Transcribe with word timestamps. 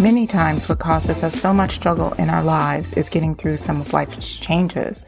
Many 0.00 0.28
times, 0.28 0.68
what 0.68 0.78
causes 0.78 1.24
us 1.24 1.34
so 1.34 1.52
much 1.52 1.72
struggle 1.72 2.12
in 2.12 2.30
our 2.30 2.44
lives 2.44 2.92
is 2.92 3.08
getting 3.08 3.34
through 3.34 3.56
some 3.56 3.80
of 3.80 3.92
life's 3.92 4.36
changes. 4.36 5.04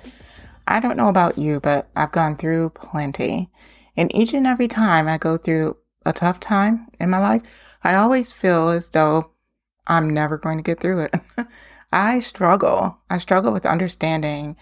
I 0.67 0.81
don't 0.81 0.97
know 0.97 1.09
about 1.09 1.39
you, 1.39 1.61
but 1.61 1.89
I've 1.95 2.11
gone 2.11 2.35
through 2.35 2.71
plenty. 2.71 3.51
And 3.97 4.13
each 4.13 4.35
and 4.35 4.49
every 4.49 4.67
time 4.67 5.07
I 5.07 5.17
go 5.17 5.37
through 5.37 5.77
a 6.05 6.13
tough 6.13 6.41
time 6.41 6.89
in 6.99 7.09
my 7.09 7.19
life, 7.19 7.43
I 7.85 7.95
always 7.95 8.33
feel 8.33 8.71
as 8.71 8.91
though 8.91 9.31
I'm 9.87 10.11
never 10.11 10.37
going 10.37 10.57
to 10.57 10.65
get 10.65 10.81
through 10.81 11.03
it. 11.05 11.15
I 11.93 12.19
struggle. 12.19 12.99
I 13.09 13.19
struggle 13.19 13.53
with 13.53 13.67
understanding 13.67 14.57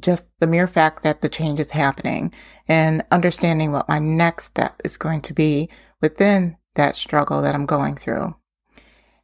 just 0.00 0.24
the 0.40 0.46
mere 0.46 0.66
fact 0.66 1.02
that 1.02 1.20
the 1.20 1.28
change 1.28 1.60
is 1.60 1.72
happening 1.72 2.32
and 2.68 3.04
understanding 3.10 3.70
what 3.70 3.86
my 3.86 3.98
next 3.98 4.44
step 4.44 4.80
is 4.82 4.96
going 4.96 5.20
to 5.22 5.34
be 5.34 5.68
within 6.00 6.56
that 6.74 6.96
struggle 6.96 7.42
that 7.42 7.54
I'm 7.54 7.66
going 7.66 7.96
through. 7.96 8.34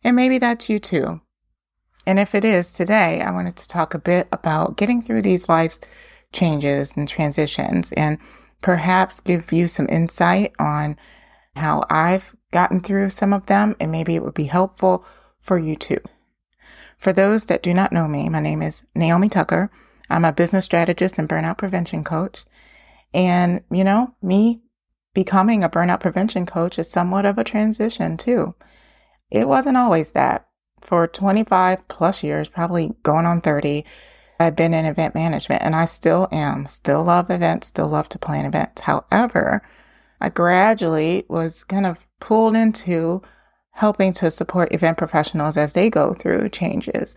And 0.04 0.16
maybe 0.16 0.38
that's 0.38 0.68
you 0.68 0.78
too. 0.78 1.20
And 2.06 2.18
if 2.18 2.34
it 2.34 2.44
is 2.44 2.70
today, 2.70 3.20
I 3.20 3.30
wanted 3.30 3.56
to 3.56 3.68
talk 3.68 3.94
a 3.94 3.98
bit 3.98 4.28
about 4.32 4.76
getting 4.76 5.02
through 5.02 5.22
these 5.22 5.48
life's 5.48 5.80
changes 6.32 6.96
and 6.96 7.08
transitions 7.08 7.92
and 7.92 8.18
perhaps 8.60 9.20
give 9.20 9.52
you 9.52 9.68
some 9.68 9.88
insight 9.88 10.52
on 10.58 10.96
how 11.54 11.84
I've 11.90 12.34
gotten 12.50 12.80
through 12.80 13.10
some 13.10 13.32
of 13.32 13.46
them 13.46 13.76
and 13.78 13.92
maybe 13.92 14.16
it 14.16 14.22
would 14.22 14.34
be 14.34 14.44
helpful 14.44 15.04
for 15.38 15.58
you 15.58 15.76
too. 15.76 15.98
For 16.96 17.12
those 17.12 17.46
that 17.46 17.62
do 17.62 17.74
not 17.74 17.92
know 17.92 18.08
me, 18.08 18.28
my 18.28 18.40
name 18.40 18.62
is 18.62 18.84
Naomi 18.94 19.28
Tucker. 19.28 19.70
I'm 20.08 20.24
a 20.24 20.32
business 20.32 20.64
strategist 20.64 21.18
and 21.18 21.28
burnout 21.28 21.58
prevention 21.58 22.04
coach. 22.04 22.44
And, 23.14 23.62
you 23.70 23.84
know, 23.84 24.14
me 24.22 24.62
becoming 25.14 25.62
a 25.62 25.68
burnout 25.68 26.00
prevention 26.00 26.46
coach 26.46 26.78
is 26.78 26.90
somewhat 26.90 27.26
of 27.26 27.38
a 27.38 27.44
transition 27.44 28.16
too. 28.16 28.54
It 29.32 29.48
wasn't 29.48 29.78
always 29.78 30.12
that. 30.12 30.46
For 30.82 31.06
25 31.06 31.88
plus 31.88 32.22
years, 32.22 32.48
probably 32.48 32.92
going 33.02 33.24
on 33.24 33.40
30, 33.40 33.84
I've 34.38 34.56
been 34.56 34.74
in 34.74 34.84
event 34.84 35.14
management 35.14 35.62
and 35.62 35.74
I 35.74 35.86
still 35.86 36.28
am. 36.30 36.66
Still 36.66 37.02
love 37.02 37.30
events, 37.30 37.68
still 37.68 37.88
love 37.88 38.10
to 38.10 38.18
plan 38.18 38.44
events. 38.44 38.82
However, 38.82 39.62
I 40.20 40.28
gradually 40.28 41.24
was 41.28 41.64
kind 41.64 41.86
of 41.86 42.06
pulled 42.20 42.54
into 42.54 43.22
helping 43.70 44.12
to 44.14 44.30
support 44.30 44.74
event 44.74 44.98
professionals 44.98 45.56
as 45.56 45.72
they 45.72 45.88
go 45.88 46.12
through 46.12 46.50
changes, 46.50 47.16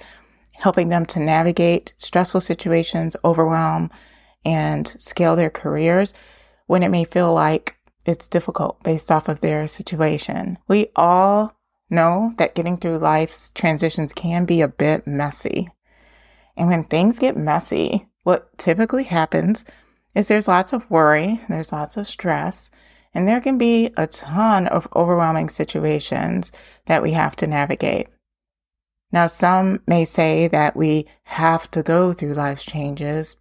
helping 0.53 0.87
them 0.87 1.05
to 1.07 1.19
navigate 1.19 1.95
stressful 1.97 2.41
situations, 2.41 3.17
overwhelm, 3.25 3.91
and 4.45 4.87
scale 5.01 5.35
their 5.35 5.49
careers 5.49 6.13
when 6.67 6.81
it 6.81 6.89
may 6.89 7.03
feel 7.03 7.33
like 7.33 7.75
it's 8.05 8.27
difficult 8.29 8.81
based 8.83 9.11
off 9.11 9.27
of 9.27 9.41
their 9.41 9.67
situation. 9.67 10.57
We 10.69 10.87
all 10.95 11.55
know 11.89 12.33
that 12.37 12.55
getting 12.55 12.77
through 12.77 12.97
life's 12.97 13.51
transitions 13.51 14.13
can 14.13 14.45
be 14.45 14.61
a 14.61 14.67
bit 14.67 15.05
messy. 15.05 15.69
And 16.57 16.67
when 16.67 16.83
things 16.83 17.19
get 17.19 17.37
messy, 17.37 18.07
what 18.23 18.57
typically 18.57 19.03
happens 19.03 19.65
is 20.15 20.27
there's 20.27 20.47
lots 20.47 20.73
of 20.73 20.89
worry, 20.89 21.41
there's 21.49 21.71
lots 21.71 21.97
of 21.97 22.07
stress, 22.07 22.71
and 23.13 23.27
there 23.27 23.41
can 23.41 23.57
be 23.57 23.91
a 23.97 24.07
ton 24.07 24.67
of 24.67 24.87
overwhelming 24.95 25.49
situations 25.49 26.51
that 26.87 27.01
we 27.01 27.11
have 27.11 27.35
to 27.37 27.47
navigate. 27.47 28.07
Now, 29.11 29.27
some 29.27 29.81
may 29.87 30.03
say 30.05 30.47
that 30.47 30.75
we 30.75 31.07
have 31.23 31.69
to 31.71 31.83
go 31.83 32.13
through 32.13 32.33
life's 32.33 32.65
changes, 32.65 33.37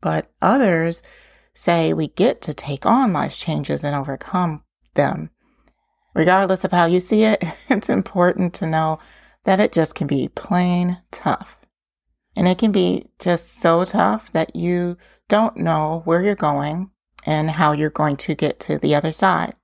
but 0.00 0.30
others 0.40 1.02
say 1.52 1.92
we 1.92 2.08
get 2.08 2.40
to 2.42 2.54
take 2.54 2.86
on 2.86 3.12
life's 3.12 3.38
changes 3.38 3.84
and 3.84 3.94
overcome 3.94 4.62
them 4.94 5.30
regardless 6.14 6.64
of 6.64 6.72
how 6.72 6.86
you 6.86 7.00
see 7.00 7.24
it, 7.24 7.42
it's 7.68 7.90
important 7.90 8.54
to 8.54 8.66
know 8.66 8.98
that 9.44 9.60
it 9.60 9.72
just 9.72 9.94
can 9.94 10.06
be 10.06 10.28
plain 10.34 10.98
tough. 11.10 11.58
And 12.36 12.48
it 12.48 12.58
can 12.58 12.72
be 12.72 13.06
just 13.18 13.60
so 13.60 13.84
tough 13.84 14.32
that 14.32 14.56
you 14.56 14.96
don't 15.28 15.56
know 15.56 16.02
where 16.04 16.22
you're 16.22 16.34
going 16.34 16.90
and 17.26 17.50
how 17.50 17.72
you're 17.72 17.90
going 17.90 18.16
to 18.16 18.34
get 18.34 18.58
to 18.60 18.78
the 18.78 18.94
other 18.94 19.12
side. 19.12 19.54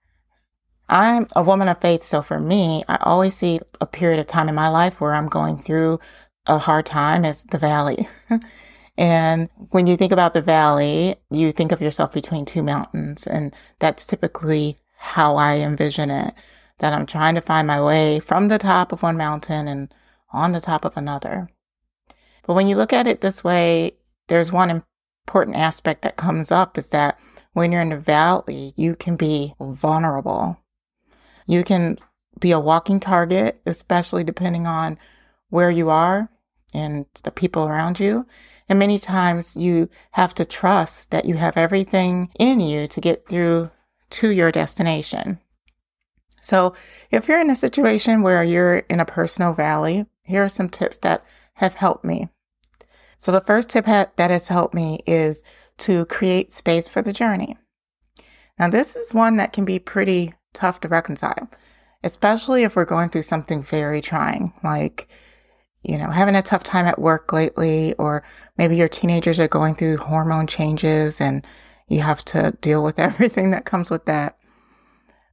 I'm 0.89 1.29
a 1.37 1.43
woman 1.43 1.69
of 1.69 1.81
faith, 1.81 2.03
so 2.03 2.21
for 2.21 2.41
me, 2.41 2.83
I 2.89 2.99
always 3.03 3.37
see 3.37 3.61
a 3.81 3.87
period 3.87 4.19
of 4.19 4.27
time 4.27 4.49
in 4.49 4.55
my 4.55 4.69
life 4.69 5.01
where 5.01 5.15
I'm 5.15 5.29
going 5.29 5.59
through 5.59 6.01
a 6.47 6.59
hard 6.59 6.87
time 6.87 7.25
as 7.25 7.45
the 7.45 7.59
valley. 7.59 8.09
and 8.99 9.49
when 9.71 9.87
you 9.87 9.97
think 9.97 10.11
about 10.11 10.35
the 10.35 10.43
valley, 10.43 11.17
you 11.31 11.53
think 11.53 11.71
of 11.71 11.81
yourself 11.81 12.13
between 12.13 12.45
two 12.45 12.63
mountains, 12.63 13.27
and 13.27 13.55
that's 13.79 14.05
typically 14.05 14.79
how 15.01 15.37
I 15.37 15.57
envision 15.59 16.11
it. 16.11 16.35
That 16.79 16.93
I'm 16.93 17.07
trying 17.07 17.35
to 17.35 17.41
find 17.41 17.67
my 17.67 17.83
way 17.83 18.21
from 18.21 18.49
the 18.49 18.59
top 18.59 18.93
of 18.93 19.03
one 19.03 19.17
mountain 19.17 19.67
and 19.67 19.93
on 20.33 20.53
the 20.53 20.61
top 20.61 20.85
of 20.85 20.97
another. 20.97 21.49
But 22.47 22.55
when 22.55 22.69
you 22.69 22.77
look 22.77 22.93
at 22.93 23.07
it 23.07 23.21
this 23.21 23.43
way, 23.43 23.97
there's 24.29 24.53
one 24.53 24.83
important 25.27 25.57
aspect 25.57 26.03
that 26.03 26.17
comes 26.17 26.51
up 26.51 26.79
is 26.79 26.91
that 26.91 27.19
when 27.53 27.73
you're 27.73 27.83
in 27.83 27.91
the 27.91 27.97
valley, 27.97 28.73
you 28.77 28.95
can 28.95 29.17
be 29.17 29.55
vulnerable. 29.61 30.59
You 31.47 31.65
can 31.65 31.99
be 32.39 32.53
a 32.53 32.61
walking 32.61 33.01
target, 33.01 33.61
especially 33.67 34.25
depending 34.25 34.67
on 34.67 34.99
where 35.49 35.71
you 35.71 35.91
are 35.91 36.31
and 36.73 37.07
the 37.25 37.31
people 37.31 37.67
around 37.67 38.01
you. 38.01 38.27
And 38.69 38.79
many 38.79 38.99
times 38.99 39.57
you 39.57 39.91
have 40.13 40.35
to 40.37 40.45
trust 40.45 41.11
that 41.11 41.25
you 41.25 41.35
have 41.35 41.57
everything 41.57 42.31
in 42.39 42.61
you 42.61 42.87
to 42.87 43.01
get 43.01 43.29
through 43.29 43.71
to 44.11 44.31
your 44.31 44.53
destination. 44.53 45.39
So, 46.41 46.75
if 47.11 47.29
you're 47.29 47.41
in 47.41 47.51
a 47.51 47.57
situation 47.57 48.23
where 48.23 48.43
you're 48.43 48.79
in 48.89 49.01
a 49.01 49.05
personal 49.05 49.53
valley, 49.53 50.07
here 50.23 50.45
are 50.45 50.49
some 50.49 50.71
tips 50.71 50.99
that 50.99 51.25
have 51.55 51.75
helped 51.75 52.05
me. 52.05 52.29
So, 53.19 53.31
the 53.31 53.43
first 53.43 53.69
tip 53.69 53.85
that 53.85 54.15
has 54.19 54.49
helped 54.49 54.75
me 54.75 55.01
is 55.07 55.43
to 55.79 56.07
create 56.07 56.53
space 56.53 56.89
for 56.89 57.03
the 57.03 57.13
journey. 57.13 57.59
Now, 58.59 58.69
this 58.69 58.97
is 58.97 59.15
one 59.15 59.37
that 59.37 59.53
can 59.53 59.65
be 59.65 59.79
pretty 59.79 60.35
tough 60.53 60.81
to 60.81 60.89
reconcile, 60.89 61.51
especially 62.03 62.63
if 62.63 62.77
we're 62.77 62.85
going 62.85 63.09
through 63.11 63.23
something 63.23 63.63
very 63.63 64.01
trying, 64.01 64.53
like, 64.63 65.09
you 65.83 65.97
know, 65.97 66.11
having 66.11 66.35
a 66.35 66.43
tough 66.43 66.63
time 66.63 66.87
at 66.87 66.99
work 66.99 67.33
lately, 67.33 67.95
or 67.95 68.23
maybe 68.59 68.77
your 68.77 68.89
teenagers 68.89 69.41
are 69.41 69.49
going 69.49 69.75
through 69.75 69.97
hormone 69.97 70.47
changes 70.47 71.21
and 71.21 71.45
you 71.91 72.01
have 72.01 72.25
to 72.25 72.57
deal 72.63 72.83
with 72.83 72.99
everything 73.09 73.51
that 73.51 73.67
comes 73.67 73.91
with 73.91 74.07
that. 74.07 74.39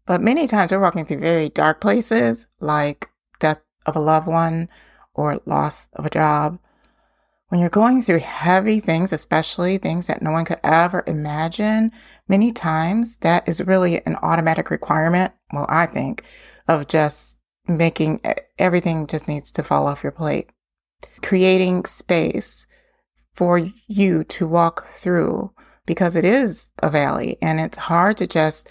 But 0.05 0.21
many 0.21 0.47
times 0.47 0.71
we're 0.71 0.81
walking 0.81 1.05
through 1.05 1.19
very 1.19 1.49
dark 1.49 1.79
places 1.79 2.47
like 2.59 3.09
death 3.39 3.61
of 3.85 3.95
a 3.95 3.99
loved 3.99 4.27
one 4.27 4.69
or 5.13 5.41
loss 5.45 5.87
of 5.93 6.05
a 6.05 6.09
job. 6.09 6.59
When 7.49 7.61
you're 7.61 7.69
going 7.69 8.01
through 8.01 8.19
heavy 8.19 8.81
things, 8.81 9.13
especially 9.13 9.77
things 9.77 10.07
that 10.07 10.21
no 10.21 10.31
one 10.31 10.43
could 10.43 10.59
ever 10.63 11.03
imagine, 11.07 11.91
many 12.27 12.51
times 12.51 13.17
that 13.17 13.47
is 13.47 13.63
really 13.63 14.05
an 14.05 14.17
automatic 14.21 14.69
requirement. 14.69 15.31
Well, 15.53 15.65
I 15.69 15.85
think 15.85 16.23
of 16.67 16.87
just 16.87 17.37
making 17.67 18.21
everything 18.57 19.07
just 19.07 19.27
needs 19.27 19.51
to 19.51 19.63
fall 19.63 19.87
off 19.87 20.03
your 20.03 20.11
plate. 20.11 20.49
Creating 21.21 21.85
space 21.85 22.65
for 23.33 23.59
you 23.87 24.23
to 24.25 24.47
walk 24.47 24.85
through 24.87 25.53
because 25.87 26.15
it 26.15 26.23
is 26.23 26.69
a 26.83 26.91
valley 26.91 27.37
and 27.41 27.59
it's 27.59 27.77
hard 27.79 28.17
to 28.17 28.27
just 28.27 28.69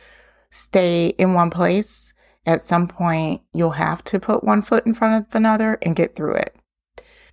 stay 0.50 1.08
in 1.18 1.34
one 1.34 1.50
place. 1.50 2.12
At 2.44 2.62
some 2.62 2.86
point, 2.86 3.42
you'll 3.52 3.70
have 3.70 4.04
to 4.04 4.20
put 4.20 4.44
one 4.44 4.62
foot 4.62 4.86
in 4.86 4.94
front 4.94 5.26
of 5.26 5.34
another 5.34 5.78
and 5.82 5.96
get 5.96 6.14
through 6.14 6.34
it. 6.34 6.54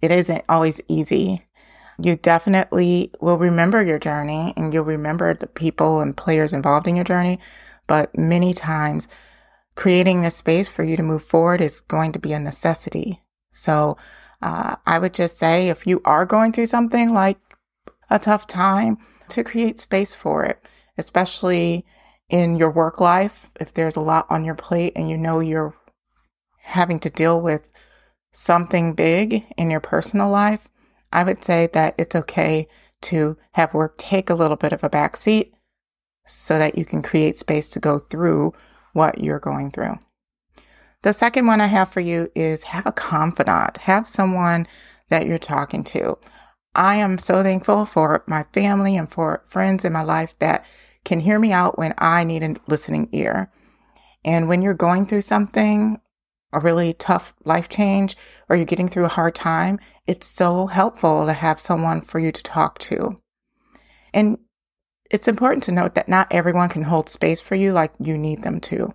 It 0.02 0.10
isn't 0.10 0.44
always 0.50 0.82
easy. 0.88 1.46
You 2.02 2.16
definitely 2.16 3.12
will 3.22 3.38
remember 3.38 3.84
your 3.84 4.00
journey 4.00 4.54
and 4.58 4.74
you'll 4.74 4.86
remember 4.86 5.36
the 5.36 5.46
people 5.46 6.02
and 6.02 6.18
players 6.18 6.52
involved 6.52 6.88
in 6.88 6.96
your 6.96 7.06
journey. 7.06 7.38
But 7.86 8.18
many 8.18 8.54
times, 8.54 9.08
creating 9.76 10.22
the 10.24 10.32
space 10.32 10.68
for 10.68 10.84
you 10.84 10.98
to 10.98 11.04
move 11.04 11.24
forward 11.24 11.62
is 11.62 11.82
going 11.82 12.12
to 12.14 12.20
be 12.20 12.34
a 12.34 12.40
necessity. 12.40 13.22
So, 13.52 13.98
uh, 14.42 14.78
I 14.86 15.00
would 15.00 15.14
just 15.14 15.38
say 15.38 15.70
if 15.70 15.86
you 15.86 16.02
are 16.06 16.26
going 16.26 16.52
through 16.52 16.66
something 16.66 17.14
like 17.14 17.38
a 18.10 18.20
tough 18.20 18.48
time, 18.48 18.98
to 19.34 19.44
create 19.44 19.80
space 19.80 20.14
for 20.14 20.44
it, 20.44 20.64
especially 20.98 21.86
in 22.30 22.56
your 22.56 22.72
work 22.72 23.00
life. 23.00 23.50
If 23.60 23.74
there's 23.74 23.96
a 23.96 24.02
lot 24.02 24.26
on 24.30 24.44
your 24.44 24.56
plate 24.56 24.94
and 24.96 25.10
you 25.10 25.18
know 25.18 25.40
you're 25.40 25.76
having 26.62 27.00
to 27.02 27.10
deal 27.10 27.42
with 27.42 27.70
something 28.32 28.94
big 28.94 29.46
in 29.58 29.70
your 29.70 29.80
personal 29.80 30.30
life, 30.30 30.68
I 31.12 31.24
would 31.24 31.44
say 31.44 31.68
that 31.74 31.96
it's 31.98 32.16
okay 32.16 32.68
to 33.04 33.38
have 33.52 33.74
work 33.74 33.98
take 33.98 34.30
a 34.30 34.36
little 34.36 34.58
bit 34.58 34.74
of 34.74 34.84
a 34.84 34.90
back 34.90 35.18
seat 35.18 35.54
so 36.26 36.58
that 36.58 36.78
you 36.78 36.86
can 36.86 37.02
create 37.02 37.38
space 37.38 37.70
to 37.70 37.80
go 37.80 38.00
through 38.00 38.54
what 38.94 39.20
you're 39.20 39.40
going 39.40 39.72
through. 39.72 40.00
The 41.02 41.14
second 41.14 41.48
one 41.48 41.60
I 41.60 41.68
have 41.68 41.90
for 41.90 42.00
you 42.00 42.32
is 42.34 42.64
have 42.64 42.86
a 42.86 42.94
confidant, 42.94 43.78
have 43.80 44.08
someone 44.08 44.68
that 45.10 45.26
you're 45.26 45.38
talking 45.38 45.84
to. 45.84 46.18
I 46.76 46.96
am 46.96 47.18
so 47.18 47.44
thankful 47.44 47.86
for 47.86 48.24
my 48.28 48.46
family 48.54 48.98
and 48.98 49.10
for 49.10 49.44
friends 49.46 49.86
in 49.86 49.94
my 49.94 50.04
life 50.04 50.38
that 50.40 50.66
can 51.06 51.20
hear 51.20 51.40
me 51.40 51.52
out 51.52 51.78
when 51.78 51.94
I 51.98 52.24
need 52.24 52.44
a 52.44 52.56
listening 52.68 53.10
ear. 53.12 53.52
And 54.26 54.48
when 54.48 54.62
you're 54.62 54.74
going 54.74 55.06
through 55.06 55.22
something, 55.22 56.00
a 56.52 56.60
really 56.60 56.94
tough 56.94 57.34
life 57.44 57.68
change, 57.70 58.16
or 58.50 58.56
you're 58.56 58.66
getting 58.66 58.90
through 58.90 59.06
a 59.06 59.10
hard 59.10 59.36
time, 59.36 59.80
it's 60.08 60.28
so 60.28 60.68
helpful 60.68 61.26
to 61.26 61.34
have 61.34 61.60
someone 61.60 62.02
for 62.02 62.20
you 62.20 62.32
to 62.32 62.44
talk 62.44 62.80
to. 62.80 63.20
And 64.14 64.38
it's 65.12 65.28
important 65.28 65.64
to 65.64 65.72
note 65.72 65.96
that 65.96 66.08
not 66.08 66.28
everyone 66.32 66.70
can 66.70 66.84
hold 66.84 67.10
space 67.10 67.42
for 67.42 67.56
you 67.56 67.74
like 67.74 67.92
you 68.00 68.18
need 68.18 68.44
them 68.44 68.60
to. 68.62 68.94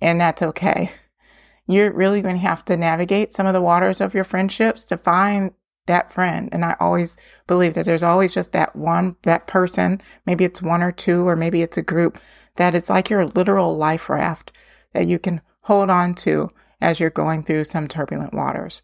And 0.00 0.20
that's 0.20 0.42
okay. 0.42 0.90
You're 1.66 1.92
really 1.92 2.22
going 2.22 2.36
to 2.36 2.40
have 2.42 2.64
to 2.66 2.76
navigate 2.76 3.32
some 3.32 3.46
of 3.46 3.52
the 3.52 3.62
waters 3.62 4.00
of 4.00 4.14
your 4.14 4.22
friendships 4.22 4.84
to 4.84 4.96
find 4.96 5.52
that 5.86 6.12
friend. 6.12 6.48
And 6.52 6.64
I 6.64 6.76
always 6.80 7.16
believe 7.46 7.74
that 7.74 7.84
there's 7.84 8.02
always 8.02 8.34
just 8.34 8.52
that 8.52 8.76
one, 8.76 9.16
that 9.22 9.46
person, 9.46 10.00
maybe 10.26 10.44
it's 10.44 10.62
one 10.62 10.82
or 10.82 10.92
two, 10.92 11.26
or 11.26 11.36
maybe 11.36 11.62
it's 11.62 11.76
a 11.76 11.82
group 11.82 12.18
that 12.56 12.74
it's 12.74 12.90
like 12.90 13.10
your 13.10 13.26
literal 13.26 13.76
life 13.76 14.08
raft 14.08 14.52
that 14.92 15.06
you 15.06 15.18
can 15.18 15.40
hold 15.62 15.90
on 15.90 16.14
to 16.14 16.50
as 16.80 17.00
you're 17.00 17.10
going 17.10 17.42
through 17.42 17.64
some 17.64 17.88
turbulent 17.88 18.34
waters. 18.34 18.82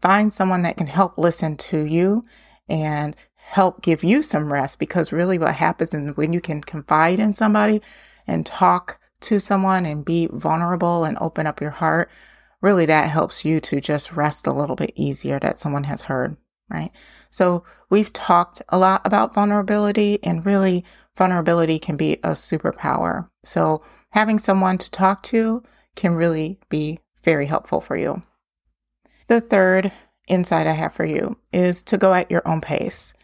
Find 0.00 0.32
someone 0.32 0.62
that 0.62 0.76
can 0.76 0.86
help 0.86 1.16
listen 1.16 1.56
to 1.56 1.80
you 1.80 2.24
and 2.68 3.16
help 3.34 3.80
give 3.80 4.02
you 4.02 4.22
some 4.22 4.52
rest 4.52 4.78
because 4.78 5.12
really 5.12 5.38
what 5.38 5.54
happens 5.54 5.94
is 5.94 6.16
when 6.16 6.32
you 6.32 6.40
can 6.40 6.60
confide 6.60 7.20
in 7.20 7.32
somebody 7.32 7.80
and 8.26 8.44
talk 8.44 8.98
to 9.20 9.38
someone 9.38 9.86
and 9.86 10.04
be 10.04 10.28
vulnerable 10.32 11.04
and 11.04 11.16
open 11.20 11.46
up 11.46 11.60
your 11.60 11.70
heart, 11.70 12.10
really 12.62 12.86
that 12.86 13.10
helps 13.10 13.44
you 13.44 13.60
to 13.60 13.80
just 13.80 14.12
rest 14.12 14.46
a 14.46 14.52
little 14.52 14.76
bit 14.76 14.92
easier 14.94 15.38
that 15.40 15.60
someone 15.60 15.84
has 15.84 16.02
heard, 16.02 16.36
right? 16.68 16.90
So 17.30 17.64
we've 17.90 18.12
talked 18.12 18.62
a 18.68 18.78
lot 18.78 19.02
about 19.04 19.34
vulnerability 19.34 20.18
and 20.22 20.44
really 20.44 20.84
vulnerability 21.16 21.78
can 21.78 21.96
be 21.96 22.14
a 22.14 22.30
superpower. 22.30 23.28
So 23.44 23.82
having 24.10 24.38
someone 24.38 24.78
to 24.78 24.90
talk 24.90 25.22
to 25.24 25.62
can 25.94 26.14
really 26.14 26.58
be 26.68 27.00
very 27.22 27.46
helpful 27.46 27.80
for 27.80 27.96
you. 27.96 28.22
The 29.28 29.40
third 29.40 29.92
insight 30.28 30.66
I 30.66 30.72
have 30.72 30.94
for 30.94 31.04
you 31.04 31.38
is 31.52 31.82
to 31.84 31.98
go 31.98 32.12
at 32.14 32.30
your 32.30 32.46
own 32.46 32.60
pace. 32.60 33.14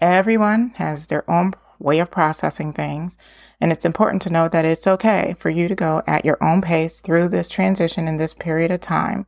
Everyone 0.00 0.72
has 0.76 1.06
their 1.06 1.28
own 1.30 1.52
way 1.78 1.98
of 1.98 2.10
processing 2.10 2.72
things. 2.72 3.16
And 3.60 3.72
it's 3.72 3.84
important 3.84 4.22
to 4.22 4.30
know 4.30 4.48
that 4.48 4.64
it's 4.64 4.86
okay 4.86 5.34
for 5.38 5.50
you 5.50 5.68
to 5.68 5.74
go 5.74 6.02
at 6.06 6.24
your 6.24 6.42
own 6.42 6.62
pace 6.62 7.00
through 7.00 7.28
this 7.28 7.48
transition 7.48 8.08
in 8.08 8.16
this 8.16 8.34
period 8.34 8.70
of 8.70 8.80
time. 8.80 9.26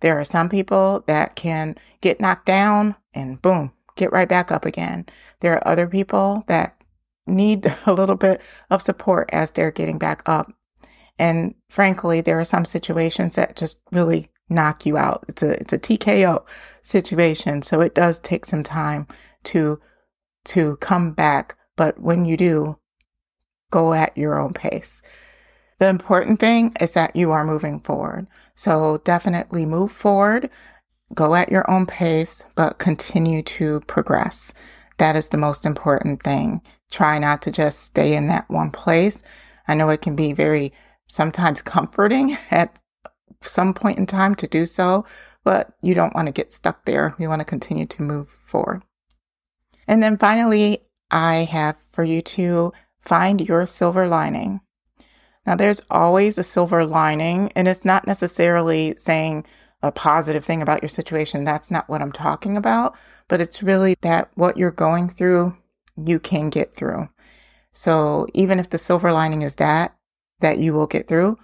There 0.00 0.18
are 0.18 0.24
some 0.24 0.48
people 0.48 1.04
that 1.06 1.36
can 1.36 1.76
get 2.00 2.20
knocked 2.20 2.46
down 2.46 2.96
and 3.14 3.40
boom, 3.40 3.72
get 3.96 4.12
right 4.12 4.28
back 4.28 4.50
up 4.50 4.64
again. 4.64 5.06
There 5.40 5.54
are 5.54 5.68
other 5.68 5.86
people 5.86 6.44
that 6.48 6.80
need 7.26 7.72
a 7.86 7.92
little 7.92 8.16
bit 8.16 8.40
of 8.70 8.82
support 8.82 9.28
as 9.32 9.50
they're 9.50 9.70
getting 9.70 9.98
back 9.98 10.22
up. 10.26 10.52
And 11.18 11.54
frankly, 11.68 12.22
there 12.22 12.40
are 12.40 12.44
some 12.44 12.64
situations 12.64 13.36
that 13.36 13.56
just 13.56 13.80
really 13.92 14.30
knock 14.48 14.84
you 14.84 14.96
out. 14.96 15.24
It's 15.28 15.42
a, 15.42 15.52
it's 15.60 15.72
a 15.72 15.78
TKO 15.78 16.44
situation. 16.82 17.62
So 17.62 17.80
it 17.80 17.94
does 17.94 18.18
take 18.18 18.46
some 18.46 18.62
time 18.62 19.06
to 19.44 19.80
to 20.46 20.76
come 20.76 21.12
back. 21.12 21.56
But 21.76 22.00
when 22.00 22.24
you 22.24 22.36
do, 22.36 22.78
go 23.70 23.92
at 23.94 24.16
your 24.16 24.40
own 24.40 24.52
pace. 24.52 25.02
The 25.78 25.88
important 25.88 26.40
thing 26.40 26.72
is 26.78 26.92
that 26.92 27.16
you 27.16 27.32
are 27.32 27.44
moving 27.44 27.80
forward. 27.80 28.26
So 28.54 28.98
definitely 29.04 29.64
move 29.64 29.90
forward, 29.90 30.50
go 31.14 31.34
at 31.34 31.50
your 31.50 31.68
own 31.70 31.86
pace, 31.86 32.44
but 32.54 32.78
continue 32.78 33.42
to 33.42 33.80
progress. 33.82 34.52
That 34.98 35.16
is 35.16 35.30
the 35.30 35.38
most 35.38 35.64
important 35.64 36.22
thing. 36.22 36.60
Try 36.90 37.18
not 37.18 37.40
to 37.42 37.50
just 37.50 37.80
stay 37.80 38.14
in 38.14 38.26
that 38.26 38.50
one 38.50 38.70
place. 38.70 39.22
I 39.66 39.74
know 39.74 39.88
it 39.88 40.02
can 40.02 40.14
be 40.14 40.34
very 40.34 40.72
sometimes 41.06 41.62
comforting 41.62 42.36
at 42.50 42.78
some 43.42 43.72
point 43.72 43.98
in 43.98 44.04
time 44.04 44.34
to 44.34 44.46
do 44.46 44.66
so, 44.66 45.06
but 45.44 45.72
you 45.80 45.94
don't 45.94 46.14
want 46.14 46.26
to 46.26 46.32
get 46.32 46.52
stuck 46.52 46.84
there. 46.84 47.14
You 47.18 47.30
want 47.30 47.40
to 47.40 47.46
continue 47.46 47.86
to 47.86 48.02
move 48.02 48.28
forward. 48.44 48.82
And 49.90 50.04
then 50.04 50.18
finally, 50.18 50.82
I 51.10 51.48
have 51.50 51.76
for 51.90 52.04
you 52.04 52.22
to 52.22 52.72
find 53.00 53.40
your 53.40 53.66
silver 53.66 54.06
lining. 54.06 54.60
Now, 55.44 55.56
there's 55.56 55.82
always 55.90 56.38
a 56.38 56.44
silver 56.44 56.84
lining, 56.84 57.50
and 57.56 57.66
it's 57.66 57.84
not 57.84 58.06
necessarily 58.06 58.94
saying 58.96 59.44
a 59.82 59.90
positive 59.90 60.44
thing 60.44 60.62
about 60.62 60.80
your 60.80 60.88
situation. 60.88 61.42
That's 61.42 61.72
not 61.72 61.88
what 61.88 62.02
I'm 62.02 62.12
talking 62.12 62.56
about, 62.56 62.94
but 63.26 63.40
it's 63.40 63.64
really 63.64 63.96
that 64.02 64.30
what 64.36 64.56
you're 64.56 64.70
going 64.70 65.08
through, 65.08 65.56
you 65.96 66.20
can 66.20 66.50
get 66.50 66.76
through. 66.76 67.08
So 67.72 68.28
even 68.32 68.60
if 68.60 68.70
the 68.70 68.78
silver 68.78 69.10
lining 69.10 69.42
is 69.42 69.56
that, 69.56 69.96
that 70.38 70.58
you 70.58 70.72
will 70.72 70.86
get 70.86 71.08
through, 71.08 71.36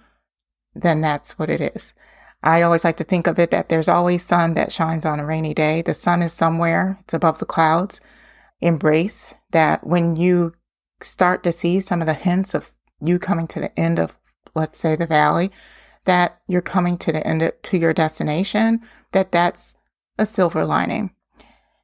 then 0.73 1.01
that's 1.01 1.37
what 1.37 1.49
it 1.49 1.59
is. 1.59 1.93
I 2.41 2.61
always 2.61 2.85
like 2.85 2.95
to 2.97 3.03
think 3.03 3.27
of 3.27 3.39
it 3.39 3.51
that 3.51 3.67
there's 3.67 3.89
always 3.89 4.23
sun 4.23 4.53
that 4.53 4.71
shines 4.71 5.03
on 5.03 5.19
a 5.19 5.25
rainy 5.25 5.53
day. 5.53 5.81
The 5.81 5.93
sun 5.93 6.21
is 6.21 6.31
somewhere, 6.31 6.97
it's 7.01 7.13
above 7.13 7.39
the 7.39 7.45
clouds 7.45 7.99
embrace 8.61 9.35
that 9.51 9.85
when 9.85 10.15
you 10.15 10.53
start 11.01 11.43
to 11.43 11.51
see 11.51 11.79
some 11.79 12.01
of 12.01 12.07
the 12.07 12.13
hints 12.13 12.53
of 12.53 12.71
you 13.01 13.19
coming 13.19 13.47
to 13.47 13.59
the 13.59 13.79
end 13.79 13.99
of, 13.99 14.17
let's 14.55 14.79
say, 14.79 14.95
the 14.95 15.05
valley, 15.05 15.51
that 16.05 16.39
you're 16.47 16.61
coming 16.61 16.97
to 16.97 17.11
the 17.11 17.25
end 17.25 17.41
of, 17.41 17.61
to 17.61 17.77
your 17.77 17.93
destination, 17.93 18.81
that 19.11 19.31
that's 19.31 19.75
a 20.17 20.25
silver 20.25 20.65
lining. 20.65 21.11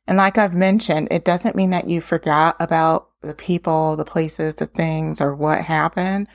And 0.08 0.18
like 0.18 0.38
I've 0.38 0.56
mentioned, 0.56 1.08
it 1.12 1.24
doesn't 1.24 1.56
mean 1.56 1.70
that 1.70 1.88
you 1.88 2.02
forgot 2.02 2.56
about 2.60 3.10
the 3.22 3.36
people, 3.36 3.96
the 3.96 4.06
places, 4.06 4.56
the 4.56 4.66
things, 4.66 5.22
or 5.22 5.36
what 5.36 5.62
happened, 5.62 6.28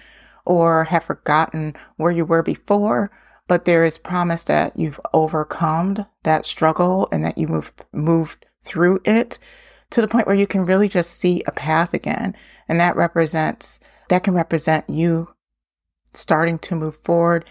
or 0.47 0.85
have 0.85 1.05
forgotten 1.05 1.75
where 1.97 2.13
you 2.13 2.25
were 2.25 2.43
before. 2.43 3.11
But 3.47 3.65
there 3.65 3.85
is 3.85 3.99
promise 3.99 4.45
that 4.45 4.79
you've 4.79 5.01
overcome 5.13 6.07
that 6.23 6.47
struggle 6.47 7.09
and 7.11 7.25
that 7.25 7.37
you 7.37 7.49
moved 7.49 7.85
moved 7.93 8.47
through 8.63 9.01
it 9.05 9.39
to 9.91 10.01
the 10.01 10.09
point 10.09 10.27
where 10.27 10.37
you 10.37 10.47
can 10.47 10.67
really 10.67 10.89
just 10.89 11.13
see 11.13 11.43
a 11.47 11.53
path 11.53 11.95
again. 11.95 12.35
And 12.69 12.79
that 12.81 12.97
represents, 12.97 13.81
that 14.09 14.25
can 14.25 14.35
represent 14.35 14.89
you 14.89 15.35
starting 16.13 16.59
to 16.59 16.75
move 16.75 16.97
forward 16.97 17.45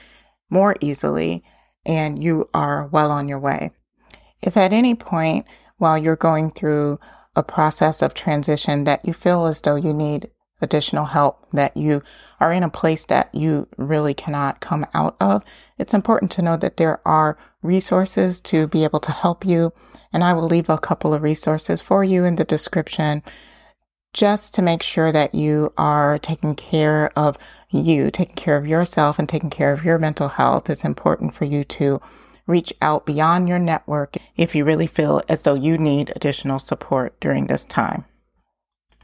more 0.49 0.75
easily 0.81 1.43
and 1.85 2.21
you 2.21 2.49
are 2.53 2.87
well 2.87 3.11
on 3.11 3.27
your 3.27 3.39
way. 3.39 3.71
If 4.41 4.57
at 4.57 4.73
any 4.73 4.93
point 4.93 5.45
while 5.77 5.97
you're 5.97 6.15
going 6.15 6.51
through 6.51 6.99
a 7.35 7.43
process 7.43 8.01
of 8.01 8.13
transition 8.13 8.83
that 8.83 9.05
you 9.05 9.13
feel 9.13 9.45
as 9.45 9.61
though 9.61 9.75
you 9.75 9.93
need 9.93 10.29
additional 10.61 11.05
help, 11.05 11.49
that 11.51 11.77
you 11.77 12.01
are 12.39 12.51
in 12.51 12.63
a 12.63 12.69
place 12.69 13.05
that 13.05 13.33
you 13.33 13.67
really 13.77 14.13
cannot 14.13 14.59
come 14.59 14.85
out 14.93 15.15
of, 15.19 15.43
it's 15.77 15.93
important 15.93 16.31
to 16.31 16.41
know 16.41 16.57
that 16.57 16.77
there 16.77 16.99
are 17.07 17.37
resources 17.61 18.41
to 18.41 18.67
be 18.67 18.83
able 18.83 18.99
to 18.99 19.11
help 19.11 19.45
you 19.45 19.71
and 20.13 20.23
I 20.23 20.33
will 20.33 20.47
leave 20.47 20.69
a 20.69 20.77
couple 20.77 21.13
of 21.13 21.21
resources 21.21 21.81
for 21.81 22.03
you 22.03 22.23
in 22.23 22.35
the 22.35 22.43
description 22.43 23.23
just 24.13 24.53
to 24.55 24.61
make 24.61 24.81
sure 24.81 25.11
that 25.11 25.35
you 25.35 25.71
are 25.77 26.17
taking 26.17 26.55
care 26.55 27.11
of 27.15 27.37
you, 27.69 28.09
taking 28.09 28.35
care 28.35 28.57
of 28.57 28.65
yourself 28.65 29.19
and 29.19 29.29
taking 29.29 29.49
care 29.49 29.73
of 29.73 29.83
your 29.83 29.99
mental 29.99 30.29
health. 30.29 30.69
It's 30.69 30.85
important 30.85 31.35
for 31.35 31.45
you 31.45 31.63
to 31.65 32.01
reach 32.47 32.73
out 32.81 33.05
beyond 33.05 33.49
your 33.49 33.59
network 33.59 34.17
if 34.35 34.55
you 34.55 34.63
really 34.65 34.87
feel 34.87 35.21
as 35.27 35.43
though 35.43 35.53
you 35.53 35.77
need 35.77 36.13
additional 36.15 36.59
support 36.59 37.19
during 37.19 37.47
this 37.47 37.65
time. 37.65 38.05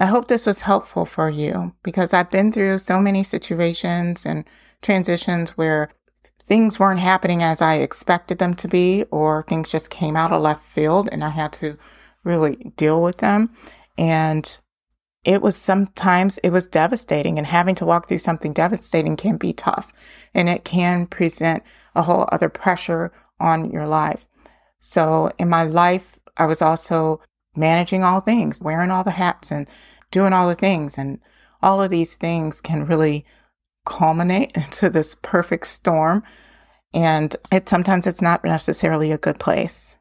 I 0.03 0.07
hope 0.07 0.27
this 0.27 0.45
was 0.45 0.59
helpful 0.59 1.05
for 1.05 1.29
you 1.29 1.73
because 1.81 2.11
I've 2.11 2.29
been 2.29 2.51
through 2.51 2.79
so 2.79 2.99
many 2.99 3.23
situations 3.23 4.25
and 4.25 4.43
transitions 4.81 5.51
where 5.51 5.91
things 6.43 6.77
weren't 6.77 6.99
happening 6.99 7.41
as 7.41 7.61
I 7.61 7.75
expected 7.75 8.37
them 8.37 8.53
to 8.55 8.67
be, 8.67 9.05
or 9.11 9.45
things 9.47 9.71
just 9.71 9.89
came 9.89 10.17
out 10.17 10.33
of 10.33 10.41
left 10.41 10.65
field 10.65 11.07
and 11.09 11.23
I 11.23 11.29
had 11.29 11.53
to 11.53 11.77
really 12.25 12.73
deal 12.75 13.01
with 13.01 13.19
them. 13.19 13.51
And 13.97 14.59
it 15.23 15.41
was 15.41 15.55
sometimes 15.55 16.37
it 16.39 16.49
was 16.49 16.67
devastating 16.67 17.37
and 17.37 17.47
having 17.47 17.75
to 17.75 17.85
walk 17.85 18.09
through 18.09 18.17
something 18.17 18.51
devastating 18.51 19.15
can 19.15 19.37
be 19.37 19.53
tough 19.53 19.93
and 20.33 20.49
it 20.49 20.65
can 20.65 21.07
present 21.07 21.63
a 21.95 22.01
whole 22.01 22.27
other 22.29 22.49
pressure 22.49 23.13
on 23.39 23.71
your 23.71 23.87
life. 23.87 24.27
So 24.79 25.31
in 25.39 25.47
my 25.47 25.63
life, 25.63 26.19
I 26.35 26.45
was 26.45 26.61
also 26.61 27.21
managing 27.55 28.03
all 28.03 28.19
things, 28.19 28.61
wearing 28.61 28.91
all 28.91 29.03
the 29.03 29.11
hats 29.11 29.51
and 29.51 29.67
doing 30.13 30.31
all 30.31 30.47
the 30.47 30.55
things. 30.55 30.97
And 30.97 31.19
all 31.61 31.81
of 31.81 31.89
these 31.89 32.15
things 32.15 32.61
can 32.61 32.85
really 32.85 33.25
culminate 33.85 34.51
into 34.55 34.89
this 34.89 35.17
perfect 35.21 35.67
storm. 35.67 36.23
And 36.93 37.35
it 37.51 37.67
sometimes 37.67 38.07
it's 38.07 38.21
not 38.21 38.45
necessarily 38.45 39.11
a 39.11 39.17
good 39.17 39.39
place, 39.39 39.97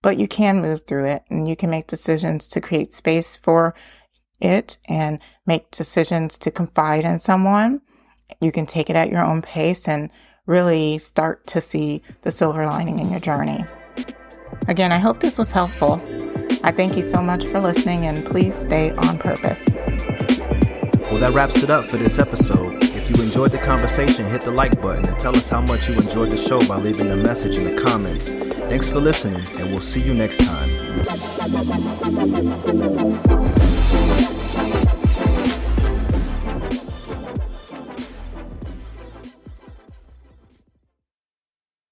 but 0.00 0.16
you 0.16 0.28
can 0.28 0.62
move 0.62 0.86
through 0.86 1.06
it 1.06 1.24
and 1.28 1.48
you 1.48 1.56
can 1.56 1.68
make 1.68 1.88
decisions 1.88 2.48
to 2.48 2.60
create 2.60 2.92
space 2.92 3.36
for 3.36 3.74
it 4.40 4.78
and 4.88 5.18
make 5.44 5.70
decisions 5.72 6.38
to 6.38 6.50
confide 6.52 7.04
in 7.04 7.18
someone. 7.18 7.82
You 8.40 8.52
can 8.52 8.66
take 8.66 8.88
it 8.88 8.96
at 8.96 9.10
your 9.10 9.24
own 9.24 9.42
pace 9.42 9.88
and 9.88 10.10
really 10.46 10.98
start 10.98 11.48
to 11.48 11.60
see 11.60 12.02
the 12.22 12.30
silver 12.30 12.64
lining 12.64 13.00
in 13.00 13.10
your 13.10 13.20
journey. 13.20 13.64
Again, 14.68 14.92
I 14.92 14.98
hope 14.98 15.18
this 15.18 15.38
was 15.38 15.50
helpful. 15.50 16.00
I 16.66 16.72
thank 16.72 16.96
you 16.96 17.02
so 17.04 17.22
much 17.22 17.46
for 17.46 17.60
listening 17.60 18.06
and 18.06 18.26
please 18.26 18.56
stay 18.56 18.90
on 18.90 19.18
purpose. 19.18 19.72
Well, 21.12 21.20
that 21.20 21.32
wraps 21.32 21.62
it 21.62 21.70
up 21.70 21.88
for 21.88 21.96
this 21.96 22.18
episode. 22.18 22.82
If 22.82 23.08
you 23.08 23.22
enjoyed 23.22 23.52
the 23.52 23.58
conversation, 23.58 24.26
hit 24.26 24.40
the 24.40 24.50
like 24.50 24.82
button 24.82 25.06
and 25.06 25.16
tell 25.16 25.36
us 25.36 25.48
how 25.48 25.60
much 25.60 25.88
you 25.88 25.94
enjoyed 25.94 26.32
the 26.32 26.36
show 26.36 26.58
by 26.66 26.78
leaving 26.78 27.12
a 27.12 27.16
message 27.16 27.56
in 27.56 27.62
the 27.72 27.80
comments. 27.80 28.32
Thanks 28.32 28.90
for 28.90 28.98
listening, 28.98 29.46
and 29.60 29.70
we'll 29.70 29.80
see 29.80 30.00
you 30.00 30.12
next 30.12 30.38
time. 30.44 30.68